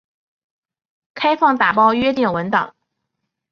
[1.13, 2.73] 开放打包约定文档。